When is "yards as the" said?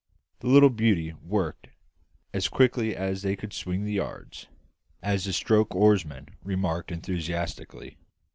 3.93-5.31